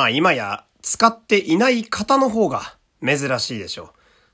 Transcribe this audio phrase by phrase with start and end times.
[0.00, 2.62] まあ今や使っていない方の方が
[3.06, 3.88] 珍しいでしょう。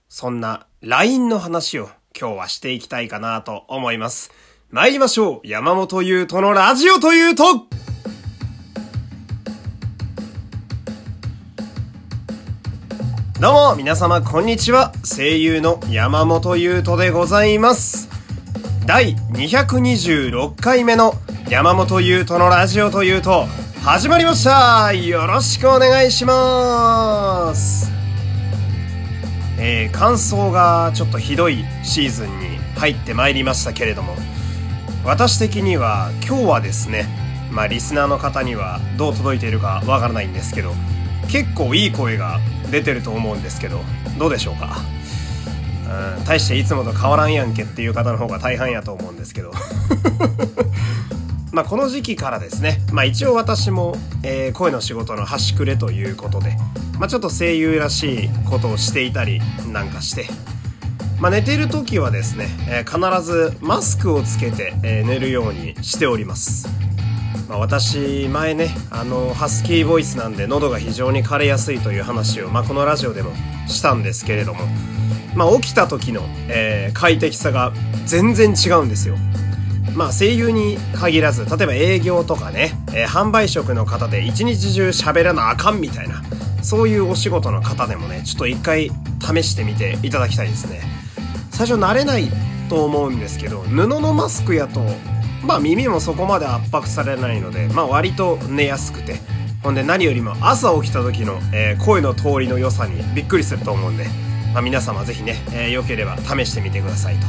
[0.08, 4.30] そんな LINE の話を今日はしていきたいかなと思います。
[4.70, 7.44] 参りましょう山本優斗のラジオというと
[13.40, 18.08] どうも皆様こんにちは声優の山本優斗でございます
[18.86, 21.14] 第226回目の
[21.48, 23.46] 山本優斗のラジオというと
[23.86, 24.92] 始まりました。
[24.92, 27.88] よろしくお願いします。
[29.60, 34.16] えー、乾燥がちょっとひどいシーズンに入ってまいりましたけれども
[35.04, 37.06] 私的には今日はですね
[37.52, 40.72] まあリスナーの方にはどう届いているかわからないんですけど
[41.30, 42.40] 結構いい声が
[42.72, 43.82] 出てると思うんですけど
[44.18, 44.78] どうでしょうか？
[46.18, 49.52] うん大していつもと変わらんやんけっていう方の方が大半やと思うんですけど。
[51.56, 56.54] まあこの時期からですねまあ一応私も、えー、声の仕事の端くれということで
[56.98, 59.40] まあちょっと声優らしいことをしていたり
[59.72, 60.26] なんかして
[61.18, 66.68] まあ、寝ている時はですね、えー、必ずマスクをつけて、えー、寝るようにしております。
[67.48, 73.30] まあ、私前ねあのハスキーボイスなんで喉が非常に枯れやすいという話を、まあ、このラジオでも
[73.66, 74.60] したんですけれども、
[75.34, 76.20] まあ、起きた時の、
[76.50, 77.72] えー、快適さが
[78.04, 79.16] 全然違うんですよ。
[79.96, 86.22] まあ声優に限らず例えば営業とかね、えー、販売職の方で一日中喋らなあかんみたいな
[86.62, 90.82] そういうお仕事の方でもねちょっと一回試してみていただきたいですね
[91.50, 92.28] 最初慣れない
[92.68, 94.80] と思うんですけど布のマスクやと
[95.46, 99.20] まあ耳もそこまで圧迫されないので、まあ割と寝やすくて、
[99.62, 104.06] ほんで何よりも朝起きた時の、えー、声の通りの良さにびっくりすると思うんで、
[104.52, 107.26] まあ皆様ぜひね、えー、良ければ試してみてくださいと。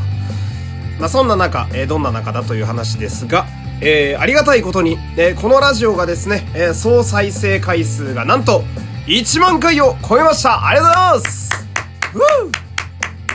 [1.00, 3.45] まあそんな中、えー、どんな中だという話ですが、
[3.81, 8.64] えー、ありがたいことに、えー、このラジオがですね、えー、総再生回数がなんと
[9.06, 10.67] 1万回を超えました。
[10.67, 11.48] ありがとうございます。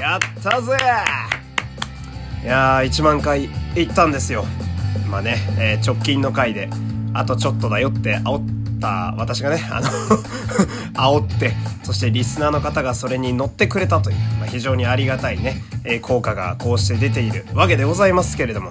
[0.01, 0.77] やったぜ。
[2.43, 3.45] いやー1万回
[3.77, 4.45] いったんですよ。
[5.09, 6.69] まあね、えー、直近の回で、
[7.15, 9.89] あとちょっとだよって煽った私がね、あの
[11.23, 11.55] 煽って、
[11.85, 18.71] そしてリスナーの方がそれに乗ってくれたという、まあ、非常にありがたいね、えー、効果がこうして出ているわけでございますけれども。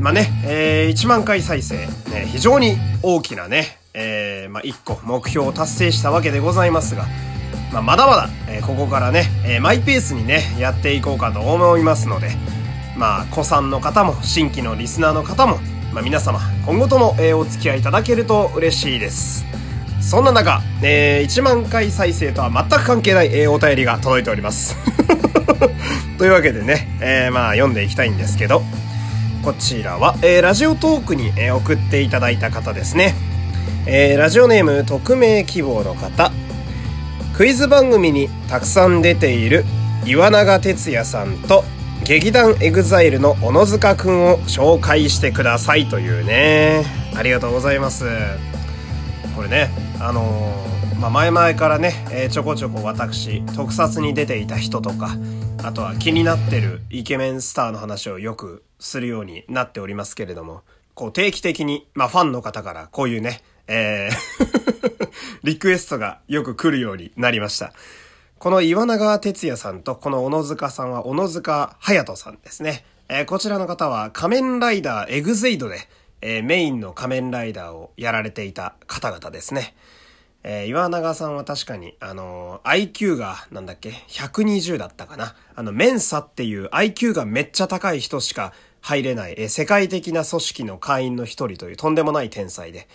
[0.00, 7.06] まあね、えー、1万回再生、ね、非常に大きなね、えー、まあ、1個目標を達成したわけでございますが、
[7.72, 12.30] まあ、まだまだ、えー、ここからね、え、マイペースにね、やっていこうかと思いますので、
[12.96, 15.58] まあ、子さんの方も、新規のリスナーの方も、
[15.92, 19.46] まあ、皆様、今後とも、え、お付き合いいただけると嬉しいです。
[20.00, 24.95] そんな中、えー、1万回再生とは全く関係ない、え、お便りが届いております。
[26.18, 28.62] というわけでね、えー、まあ読んでいきたいんですけど、
[29.42, 33.14] こちらは、えー、ラジオトークに、えー、送っていただいた方ですね。
[33.86, 36.32] えー、ラジオネーム匿名希望の方。
[37.36, 39.64] クイズ番組にたくさん出ている
[40.06, 41.64] 岩永哲也さんと
[42.02, 46.84] 劇団エグザイルの小野塚くんを紹介してくださいというね。
[47.14, 48.04] ありがとうございます。
[49.34, 49.70] これね、
[50.00, 55.16] あのー、まあ、前々からね、えー、ちょこちょこ私、特撮に出ていた人とか、
[55.62, 60.62] あとは気になってるイケメンスターの話をよくするようになっておりますけれども、
[60.94, 64.76] こう定期的に、まあ、ファンの方からこういうね、えー
[65.42, 67.72] リクエストがよく来るようになりました。
[68.38, 72.84] この岩永哲也さんとこの小野塚さんは小野塚隼人さんですね。
[73.08, 75.88] えー、こちらの方は仮面ライダーエグゼイドで、
[76.20, 79.74] えー、メインの仮面ライダーをやられていた方々ですね。
[80.48, 85.34] えー、岩永さんは確かに、あのー、IQ が、なんだっけ、120だったかな。
[85.56, 92.86] あの、メンサっていう IQ がめっちゃ高い人しか入れない、えー、世界的な組織の会員の一人というとんでもない天才で、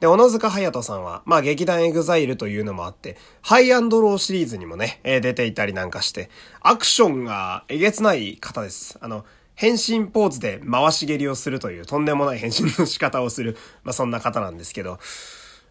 [0.00, 6.28] で、小野塚勇人さんは、まあ劇団エグザイルというのもあって、ハイアンドローシリーズにもね、えー、出ていたりなんかして、
[6.60, 8.98] アクションがえげつない方です。
[9.00, 9.24] あの、
[9.54, 14.98] 変身ポーズで回し蹴りをするというとんでもない変身の仕方をする、まあそんな方なんですけど、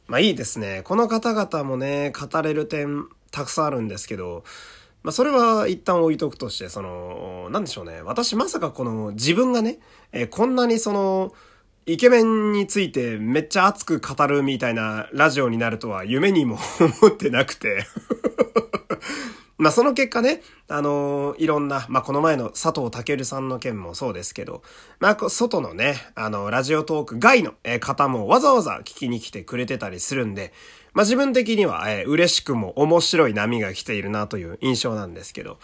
[0.08, 0.82] まあいいですね。
[0.84, 4.44] この方々もね、語れる点たくさんあるんですけど、
[5.04, 8.02] まあそれは一旦置いとくとして、その、なんでしょうね。
[8.02, 9.80] 私まさかこの自分がね、
[10.12, 11.34] えー、こんなにその、
[11.88, 16.58] イケメンについてめっちゃ熱く語るみたいなラジオになるとは夢にも
[17.04, 17.86] 思ってなくて
[19.58, 24.64] まあその結果ね、あのー、いろんな、まあこの前の佐藤健さんの件もそうですけど、
[25.00, 30.52] まあ外のね、あの、ラジオトーク外の方もわざわざ聞きに来てくれてたりするんで、
[30.94, 35.58] まあ自分的には、えー、嬉しくも面白い波が来ているなという印象なんですけど、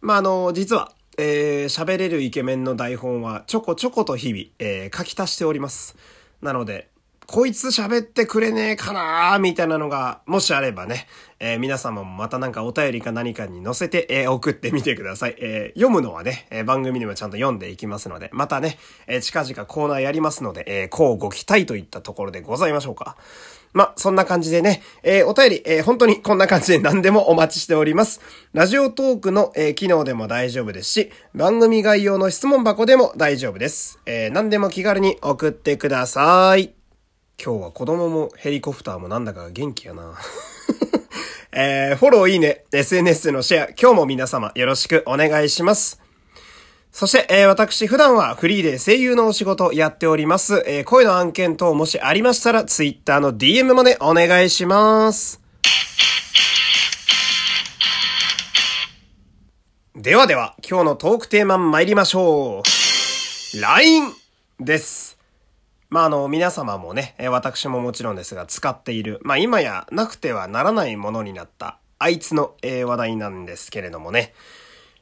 [0.00, 5.96] まああのー、実は、えー、喋れるイケメンの台本はちょこちょこと日々、えー、書き足しております。
[6.42, 6.88] なので、
[7.32, 11.06] こいつ喋ってくれねえかなみたいなのが、もしあればね、
[11.38, 15.36] えー、皆様もまたなんかお便りか何かに載せて、えー、送ってみてください。
[15.38, 23.16] えー、読むのはね、え番組にもちゃんと読んでいきますので、またね、え近々コーナーやりますので、えこうご期待といったところでございましょうか。
[23.74, 28.20] ま、そんな感じでね、えお便り、え本当にこんな感じで何でもお待ちしております。
[28.54, 34.00] ラジオトークの、え機能でも大丈夫ですし、番組概要の質問箱でも大丈夫です。
[34.04, 36.79] え何でも気軽に送ってください。
[37.42, 40.14] 今日は子供もヘリコプターもなんだか元気やな。
[41.52, 46.02] えー、フォローいいね、SNS でのシェア、今日も皆様よろしくお願いします。
[46.92, 50.62] そして、えー、私普段はフリーで声優のお仕事やっております。
[50.66, 55.40] えー、声の案件等もしありましたら、Twitter の DM までお願いします。
[59.96, 62.62] ではでは、今日のトークテーマ参りましょ
[63.56, 63.60] う。
[63.60, 64.12] LINE
[64.60, 65.19] です。
[65.90, 74.32] まあ、あの、皆様もね、私ももちろんですが、使っている、まあ、今やなくてはならないものになった、あいつの、話題なんですけれどもね。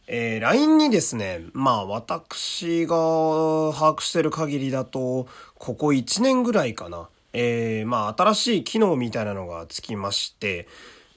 [0.06, 7.10] えー、LINE にですね、まあ、私が把握してる限りだと、ここ1年ぐらいかな。
[7.34, 10.66] えー、まあ、新しい機能みたいなのがつきまして、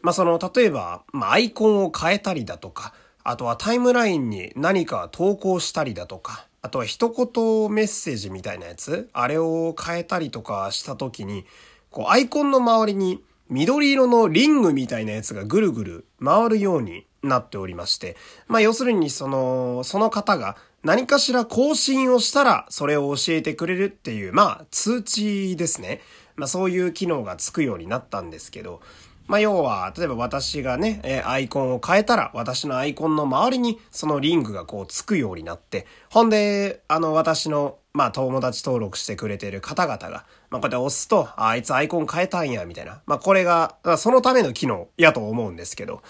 [0.01, 9.09] まあ、その、例えば、まあ、アイコンを変えたりだとか、あとはタイムラインに何か投稿したりだとか、あとは一言メッセージみたいなやつ？
[9.13, 11.45] あれを変えたりとかした時に、
[11.89, 18.15] こうアイコンの周りに緑色のリングみたいなやつがぐるぐる回るようになっておりまして、
[18.47, 26.01] まあ要するにその、その方が何かしら更新をしたらそれを教えてくれるっていう、まあ通知ですね。
[26.35, 28.81] まあそういう機能がつくようになったんですけど、
[29.27, 43.01] まあ、要は、例えば私がね、えアイコンを変えたら、私のアイコンの周りにそのリングがこうつくようになって、ほんで、あの、私の、まあ、友達登録してくれてる方々が、まあ、こうやって押すと、あいつアイコン変えたんや、みたいな。
[43.05, 46.01] まあ、これが、そのための機能やと思うんですけど、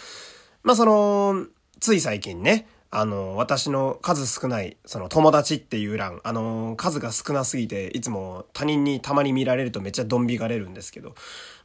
[0.63, 1.45] まあ、その、
[1.79, 11.15] つい最近ね、あの、私の数少ない、その友達っていう欄、あの、数が少なすぎて、いつも他人にたまに見られるとめっちゃドン引かれるんですけど、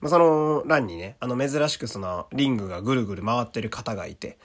[0.00, 4.38] まあ、その欄にね、あの、珍しくそのリングがぐるぐる回ってる方がいて、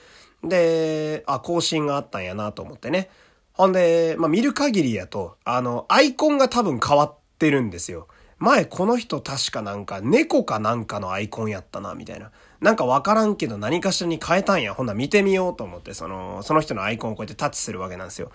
[0.43, 3.11] で、あ、更新があったんやなと思ってね。
[3.53, 8.07] ほんで、まあ、見る限りやと、あの、アイコンが多分変わってるんですよ。
[8.39, 12.31] 前この人確かなんか猫かなんかのアイコンやったな、みたいな。
[12.61, 14.75] なんかわからんけど何かしらに変えたんや。
[14.75, 18.31] ほんな見てみようと思って、その、その人のアイコンをこうやってタッチするわけなんですよ。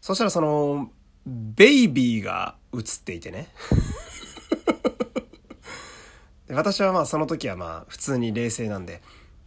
[0.00, 0.90] そしたらその、
[1.26, 3.48] ベイビーが映っていてね。
[6.50, 9.02] 私はまあその時はまあ普通に冷静なんで、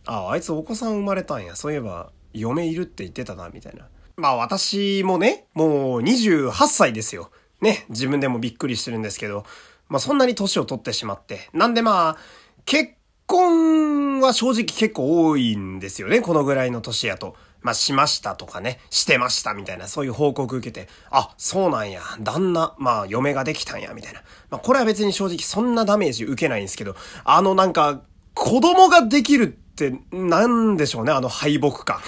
[0.06, 1.56] ああ、あいつお子さん生まれたんや。
[1.56, 3.88] そういえば嫁いるって言ってたな、みたいな。
[4.18, 7.32] まあ私もね、もう28歳ですよ。
[7.60, 9.46] ね、自分でもびっくりしてるんですけど、
[9.90, 11.50] まあそんなに年を取ってしまって。
[11.54, 12.18] なんでまあ、
[12.66, 12.94] 結
[13.32, 17.36] 婚は正直結構多いんですよね、このぐらいの年やと。
[17.62, 24.22] まあ、しましたとかね、してましたみたいな、そういう報告受けて、あ、そうなんや、旦那、まあ、嫁ができたんや、みたいな。
[24.50, 28.02] まあ、これは別に正直そんなダメージ受けないんですけど、あのなんか、
[28.34, 32.00] 子供ができるって、なんでしょうね、あの敗北感。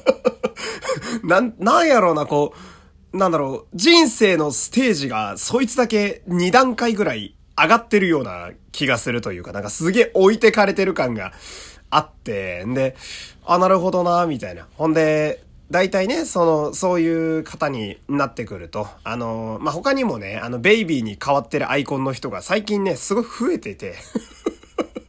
[1.24, 2.52] なん、なんやろうな、こ
[3.12, 11.32] う、なんだろう、人生のステージが、そいつだけ2段階ぐらい上がってるような気がするというか、なんかすげえ置いてかれてる感が
[11.90, 12.96] あって、んで、
[13.44, 14.66] あ、なるほどな、みたいな。
[14.76, 23.94] ほんで、大体ね、その、そういう方になってくると、あの、まあ、他にもね、あの、ベイビーに変わってるアイコンの人が最近ね、すごい増えてて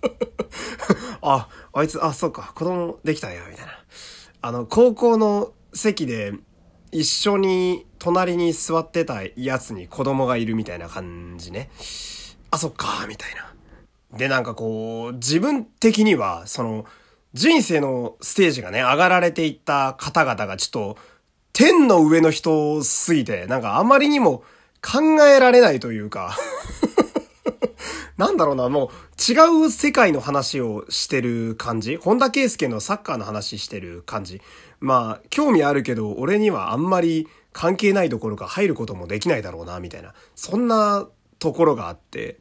[1.22, 3.72] あ、あいつ、あ、そうか、子供できたんや、みたいな。
[4.42, 6.34] あの、高校の席で、
[6.92, 11.70] 一緒に隣に座ってたやつに子供がいるみたいな感じね。
[12.52, 14.18] あ、そっか、みたいな。
[14.18, 16.86] で、なんかこう、自分的には、その、
[17.34, 20.98] 人生のステージがね、上がられていった方々がちょっと、
[21.54, 24.44] 天の上の人すぎて、なんかあまりにも
[24.82, 26.38] 考えられないというか
[28.18, 34.42] なんだろうな、もう違う世界の話をしてる感じ本田圭佑のサッカーの話してる感じ
[34.80, 40.14] まあ、興味あるけど、俺にはあんまり関係ないどころか入ることもできないだろうな、みたいな。
[40.36, 41.08] そんな
[41.40, 42.40] ところがあって、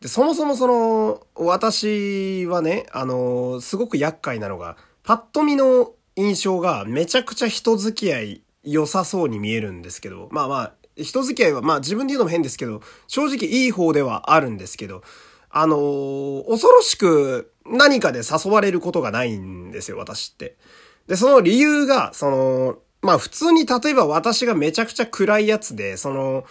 [0.00, 15.02] で、そもそもその、私はね、あの、すごく厄介なのが、パッと見の印象がめちゃくちゃ人付き合い良さそうに見えるんですけど、まあまあ、人付き合いは、まあ自分で言うのも変ですけど、正直いい方ではあるんですけど、
[15.50, 20.56] あのー、恐ろしく何かで誘われることがないんですよ、私って。
[21.06, 26.44] で、その理由が、その、まあ普通に例えば私がめちゃくちゃ暗いやつで、その、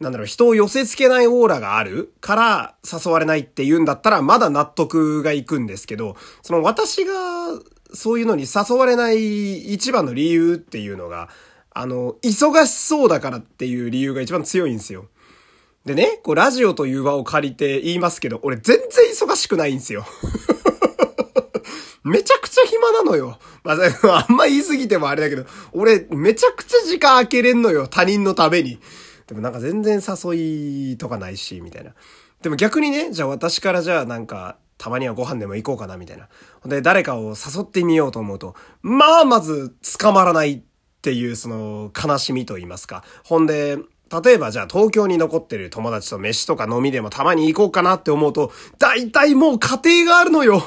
[0.00, 7.12] なんだろう、人を寄せ付けないオーラがあるから誘われないって言うんだったらまだ納得がいくんですけど、その私が
[7.94, 11.28] そういうのに誘われない一番の理由っていうのが、
[11.74, 15.06] あの、忙しそうだからっていう理由が一番強いんですよ。
[15.84, 20.06] でね、こうラジオという場を借りて言いますけど、俺全然忙しくないんですよ。
[22.04, 23.38] めちゃくちゃ暇なのよ。
[23.64, 27.88] まあ、あんま言い過ぎてもあれだけど、俺めちゃくちゃ時間空けれんのよ。
[27.88, 28.80] 他人のために。
[29.32, 31.92] でもなんか全然誘いとかないし、みたいな。
[32.42, 36.28] でも逆にね、じゃあ私からじゃあなんか、たまにはご飯でも行こうかな、みたいな。
[36.60, 40.60] ほんで、誰かを誘ってみようと思うと、まあ、まず、捕まらないっ
[41.00, 43.04] ていう、その、悲しみと言いますか。
[43.24, 43.78] ほんで、
[44.22, 50.62] 例えばじゃあ東京に残ってる友達と飯とか飲みでもたまに行こうかなって思うと、大体もう家庭があるのよ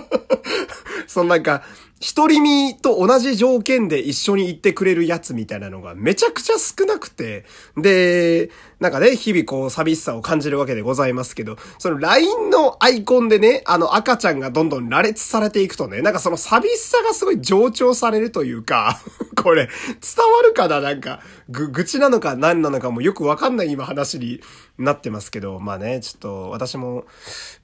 [1.08, 1.62] そのなんか、
[2.00, 7.44] 一人身と同じ条件で一緒に行ってくれるやつみたいなのがめちゃくちゃ少なくて、
[7.76, 18.98] で、なんかね、日々こう寂しさを感じるわけでございますけど、その LINE のアイコンでね、あの赤ちゃんがどんどん羅列されていくとね、なんかその寂しさがすごい上調されるというか、
[19.36, 20.80] これ、伝わるかな？
[20.80, 24.40] なんか、ぐ、愚痴なのか何なのかもよくわかんない今話に
[24.78, 27.04] なってますけど、まあね、ちょっと私も、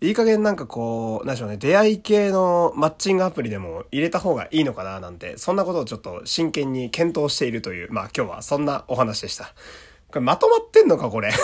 [0.03, 9.47] いい加減なんかこう、なんでしょうね、出会い系のマッチングアプリでも入れた方がいいのかななんて、そんなことをちょっと真剣に検討しているという、まあ今日はそんなお話でした。
[10.09, 11.33] これまとまってんのかこれ？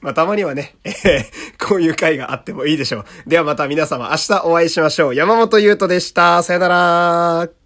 [0.00, 3.04] まあ、たまにはね、えー、こういう回があってもいいでしょう。
[3.26, 5.14] ではまた皆様明日お会いしましょう。
[5.14, 6.42] 山本優斗でした。
[6.42, 7.63] さよなら。